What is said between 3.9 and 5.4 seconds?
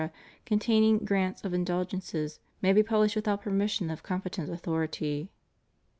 of competent authority.